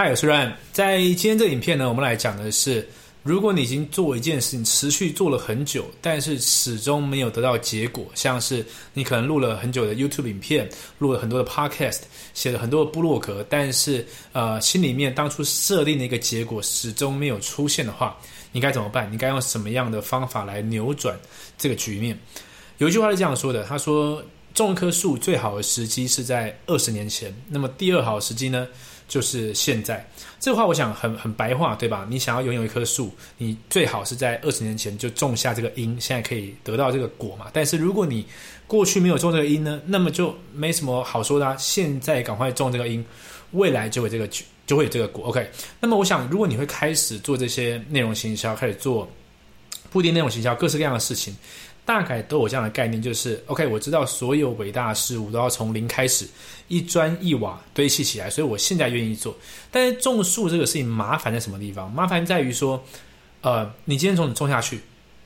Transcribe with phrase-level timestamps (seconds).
[0.00, 0.52] 嗨，我是 Ryan。
[0.72, 2.88] 在今天这影片呢，我们来讲的是，
[3.24, 8.64] 如果你已经做一件事情，持续做了很久，但是始终没有得到结果，像是
[8.94, 18.16] 你可能录了很久的 YouTube 影片，录了很多的 Podcast，写了很多的部落格，但是呃，心里面当初设定的一个结果始终没有出现的话，
[18.52, 19.12] 你该怎么办？
[19.12, 21.18] 你该用什么样的方法来扭转
[21.58, 22.16] 这个局面？
[22.76, 24.22] 有一句话是这样说的，他说。
[24.54, 28.66] 种一棵树最好的时机是在二十年前，那么第二好时机呢，
[29.08, 30.06] 就是现在。
[30.38, 32.06] 这话我想很很白话，对吧？
[32.08, 37.46] 你想要拥有一棵树，你最好是在二十年前就种下这个因，现在可以得到这个果嘛。
[37.52, 38.24] 但是如果你
[38.68, 41.56] 过去没有种这个因呢，那么就没什么好说的。
[41.58, 43.04] 现在赶快种这个因，
[43.50, 44.28] 未来就会这个
[44.64, 45.24] 就会有这个果。
[45.24, 49.10] OK，那么我想，如果你会开始做这些内容行销，开始做
[49.90, 51.34] 布丁内容行销，各式各样的事情。
[51.88, 56.28] 大概都有这样的概念，就是 OK，我知道所有伟大的事物都要从零开始，
[56.68, 59.34] 一砖一瓦堆砌起来，所以我现在愿意做。
[59.70, 61.90] 但是种树这个事情麻烦在什么地方？
[61.90, 62.84] 麻烦在于说，
[63.40, 64.78] 呃，你今天从你种下去，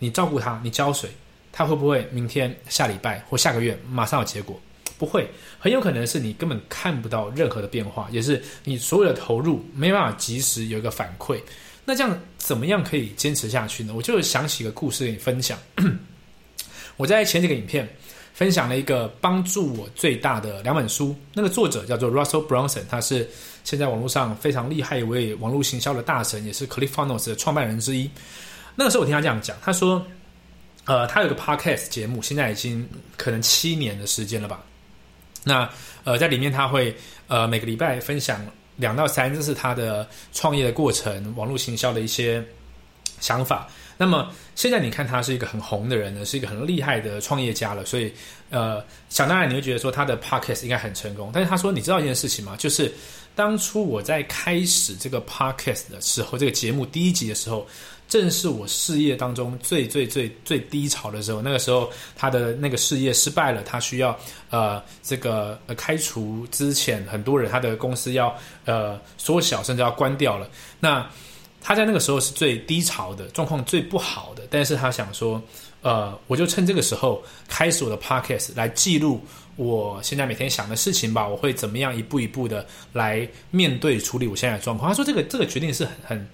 [0.00, 1.08] 你照顾它，你浇水，
[1.52, 4.60] 它会不会明天、下礼拜或下个月马上有结果？
[4.98, 11.40] 不会，很有可能是你根本看不到任何的变化，也是你所有的投入没办法及时有一个反馈。
[11.84, 13.94] 那这样怎么样可以坚持下去呢？
[13.94, 15.56] 我就想起一个故事跟你分享。
[16.98, 17.88] 我在前几个影片
[18.34, 23.28] 分享了一个帮助我最大的两本书，那个作者叫做 Russell Brunson，他是
[23.62, 28.10] 现在网络上非常厉害一位网络行销的大神，也是 ClickFunnels 的创办人之一。
[28.74, 30.04] 那个时候我听他这样讲，他说
[30.86, 34.60] ：“呃，他有个 Podcast 节目，现在已经可能七年的时间了吧。
[35.44, 35.70] 那
[36.02, 36.94] 呃，在里面他会
[37.28, 38.44] 呃每个礼拜分享
[38.76, 42.44] 两到三，这是他的创业的过程，网络行销的一些
[43.20, 48.10] 想法。”那么现在你看他是一个很红的人呢，是一个很厉害的创业家了，所以
[48.48, 51.30] 呃，想当然你会觉得说他的 podcast 应该很成功。
[51.34, 52.56] 但是他说，你知道一件事情吗？
[52.56, 52.90] 就是
[53.34, 57.66] 当初我在开始这个 podcast 的时候，这个节目第一集的时候，
[58.08, 61.42] 正是我事业当中最最最最低潮的时候。
[61.42, 64.16] 那个时候他的那个事业失败了，他需要
[64.50, 68.34] 呃这个呃开除之前很多人，他的公司要
[68.64, 70.48] 呃缩小，甚至要关掉了。
[70.80, 71.04] 那
[71.60, 74.44] 他在那个时候是最低潮的状况，最不好的。
[74.50, 75.42] 但是他想说，
[75.82, 79.20] 呃，我就趁这个时候开始我的 podcast 来记录
[79.56, 81.28] 我现在每天想的事情吧。
[81.28, 84.90] 我会怎么样一步一步的来面对处理我现在的状况？
[84.90, 86.28] 他说这个这个决定是很很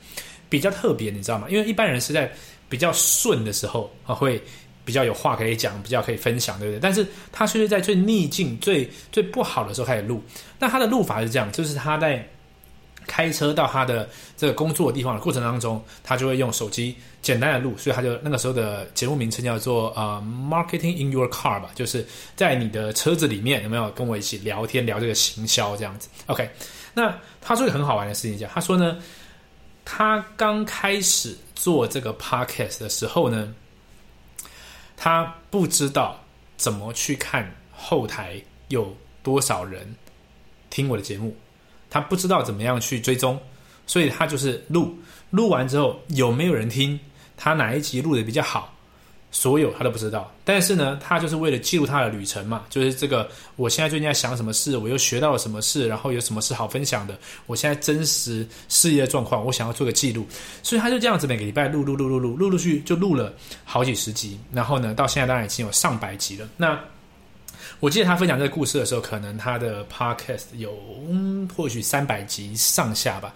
[0.49, 1.49] 比较特别，你知道吗？
[1.51, 2.31] 因为一般人是在
[2.69, 4.41] 比较顺的时候啊，会
[4.85, 6.79] 比较有话可以讲，比较可以分享，对不对？
[6.79, 10.23] 但是他却是在最逆境、最最不好的时候开始录。
[10.59, 12.29] 那他的录法是这样，就是他在。
[13.07, 22.07] 开车到他的这个工作的地方的过程当中，他就会用手机简单的录，所以他就那个时候的节目名称叫做呃 “Marketing in Your Car” 吧，就是
[22.37, 26.49] 在你的车子里面有没有跟我一起聊天聊这个行销这样子？OK，
[26.95, 28.99] 那他说一个很好玩的事情讲，他说呢，
[29.85, 33.55] 他刚开始做这个 Podcast 的时候呢，
[34.97, 36.19] 他不知道
[36.57, 39.95] 怎么去看后台有多少人
[40.71, 41.35] 听我的节目。
[41.95, 43.39] 他不知道怎么样去追踪，
[43.87, 44.99] 所以他就是录，
[45.31, 46.99] 录完之后有没有人听，
[47.37, 48.75] 他哪一集录的比较好，
[49.31, 50.29] 所有他都不知道。
[50.45, 57.17] 但是呢，他就是为了记录他的旅程嘛，就是这个，我现在最近在想什么事，我又学到了什么事，然后有什么事好分享的，
[57.47, 60.27] 我现在真实事业状况，我想要做个记录，
[60.65, 63.33] 所以他就这样子每个礼拜录录录录录，陆陆续就录了
[63.65, 66.49] 好几十集，然后呢，到现在当然已经有上百集了。
[66.57, 66.77] 那
[67.81, 70.77] 我记得他分享这个故事的时候，可能他的 podcast 有
[71.55, 73.35] 或许三百集上下吧。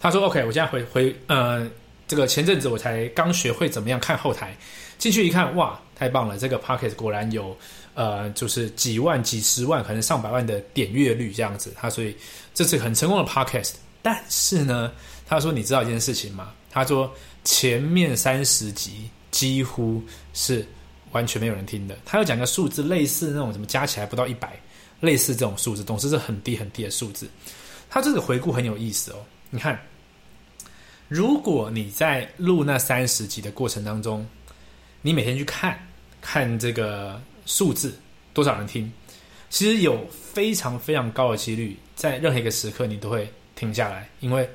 [0.00, 1.68] 他说：“OK，我现在回回呃，
[2.06, 4.56] 这个前阵子我才刚学会怎么样看后台，
[4.96, 6.38] 进去一看，哇，太棒了！
[6.38, 7.56] 这个 podcast 果然有
[7.94, 11.72] 呃，就是几万、几十万，可能上百万的点阅率这样子。
[11.76, 12.16] 他所以
[12.54, 13.72] 这是很成功的 podcast。
[14.00, 14.92] 但是呢，
[15.26, 16.52] 他说你知道一件事情吗？
[16.70, 17.12] 他说
[17.42, 20.00] 前面三十集几乎
[20.32, 20.64] 是。”
[21.12, 21.96] 完全没有人听的。
[22.04, 24.58] 他要讲个数字，类似那种什么加起来不到一百，
[25.00, 27.28] 类似这种数字，总之是很低很低的数字。
[27.90, 29.16] 他这个回顾很有意思哦。
[29.50, 29.80] 你看，
[31.08, 34.26] 如果你在录那三十集的过程当中，
[35.02, 35.78] 你每天去看
[36.20, 37.98] 看这个数字
[38.32, 38.92] 多少人听，
[39.50, 44.48] 其实有非常非常高的几率，在任何一个时刻你都会停下来，因为。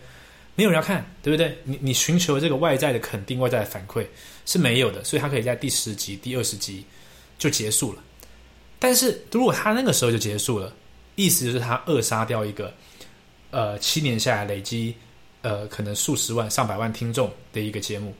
[0.56, 1.58] 没有人要看，对不对？
[1.64, 4.06] 你你寻求这个外在的肯定、外在的反馈
[4.46, 6.86] 是没有的，所以他可以在第十集、第二十集
[7.40, 8.04] 就结束了。
[8.78, 10.72] 但是如果他那个时候就结束了，
[11.16, 12.74] 意思就是他扼杀掉一个
[13.50, 14.94] 呃七年下来累积
[15.42, 18.14] 呃可能数十万、上百万听众的一个节目，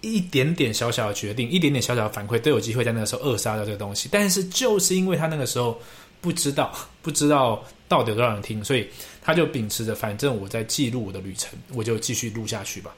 [0.00, 4.08] 一点点小小的决定、一点点小小的反馈都有机会在那个时候扼杀掉这个东西。
[4.10, 5.78] 但是就是因为他那个时候
[6.20, 8.88] 不知道不知道到底有多少人听，所以
[9.20, 12.94] 他就秉持着反正我在记录我的旅程，我就继续录下去吧。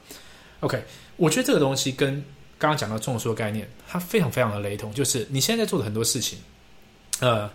[0.59, 0.79] OK，
[1.15, 2.13] 我觉得这个东西跟
[2.59, 6.37] 刚刚讲到众说的概念，它非常非常的雷同，就是你现在在做的很多事情，
[7.21, 7.49] 呃，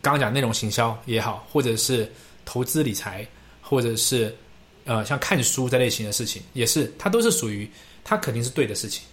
[0.00, 2.10] 刚刚讲内容行销也好，或者是
[2.46, 3.28] 投资理财，
[3.60, 4.34] 或者是
[4.86, 7.70] 呃像看书这类型的事情，也是它都是属于
[8.02, 9.04] 它肯定是对的事情。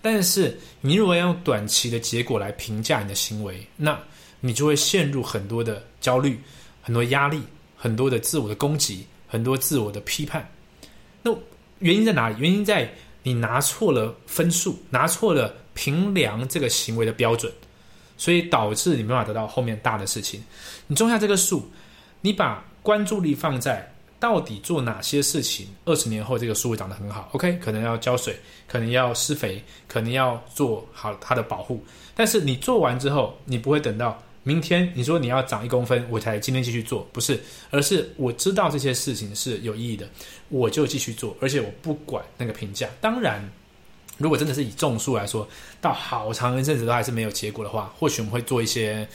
[0.00, 3.98] 但是你如果要用短期的结果来评价你的行为，那
[4.40, 6.38] 你就会陷入很多的焦虑、
[6.84, 7.42] 很多压力、
[7.76, 10.48] 很多的自我的攻击、很多自我的批判。
[11.22, 11.34] 那
[11.80, 12.36] 原因在哪里？
[12.38, 12.88] 原因在
[13.24, 17.52] 你拿错了分数，拿错了评量这个行为的标准，
[18.16, 20.40] 所以导致你没办法得到后面大的事情。
[20.86, 21.68] 你种下这个树，
[22.20, 23.90] 你把关注力放在。
[24.20, 28.34] 到底做哪些事情，二十年后这个树会长得很好？OK，可能要浇水，
[28.66, 31.84] 可能要施肥，可能要做好它的保护。
[32.14, 40.08] 但是你做完之后，你不会等到明天，你说你要长一公分，我才今天继续做，不是，而是我知道这些事情是有意义的，
[40.48, 42.88] 我就继续做，而且我不管那个评价。
[43.00, 43.42] 当然，
[44.18, 45.48] 如果真的是以种树来说，
[45.80, 49.08] 到好长一阵子都还是没有结果的话，或许我们会做一些。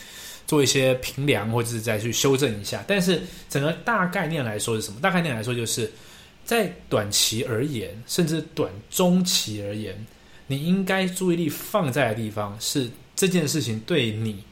[0.47, 2.83] 做一些评量，或者是再去修正一下。
[2.87, 4.99] 但是整个大概念来说是什么？
[4.99, 5.91] 大概念来说，就是
[6.43, 9.95] 在短期而言，甚至短中期而言，
[10.47, 14.43] 你应该注意力放在的地方是这件事情对你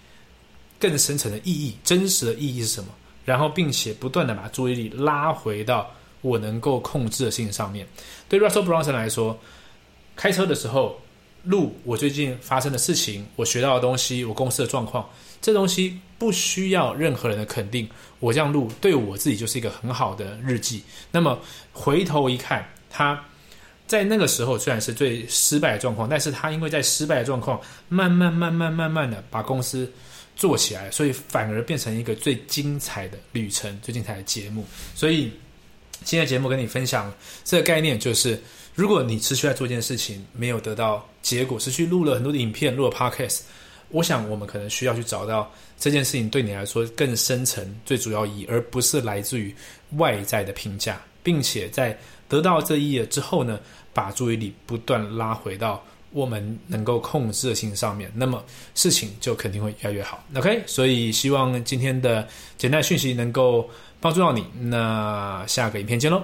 [0.79, 2.89] 更深层的意义、真实的意义是什么。
[3.25, 7.85] 然后，并且不断的把注意力拉回到我能够控制的事情上面。
[8.29, 9.37] 对 Russell Brunson 来说，
[10.15, 10.97] 开车的时候
[11.43, 15.07] 录我最近发生的事情，我学到的东西，我公司的状况。
[15.41, 17.87] 这东西不需要任何人的肯定，
[18.19, 20.81] 我这样录对我自己就是一个很好的日记。
[21.11, 21.37] 那么
[21.73, 23.23] 回头一看，他
[23.85, 29.91] 在那个时候虽然是最失败的状况，但是他因为在失败的状况，慢慢慢慢慢慢的把公司
[30.37, 34.63] 做起来，所以反而变成一个最精彩的旅程，最精彩的节目。
[34.95, 35.31] 所以
[36.03, 37.11] 今天节目跟你分享
[37.43, 38.39] 这个概念，就是
[38.75, 43.39] 如果你持续在做一件事情，没有得到结果，持续录了很多的影片，录了 podcast。
[43.89, 49.55] 我想，我们可能需要去找到这件事情对你来说更深层、最主要意义，而不是来自于
[49.91, 51.97] 外在的评价，并且在
[52.27, 53.59] 得到这一页之后呢，
[53.93, 58.43] 把注意力不断拉回到我们能够控制的性上面，那么
[58.75, 60.23] 事情就肯定会越来越好。
[60.35, 62.27] OK，所以希望今天的
[62.57, 63.69] 简单讯息能够
[63.99, 64.45] 帮助到你。
[64.59, 66.23] 那下个影片见喽。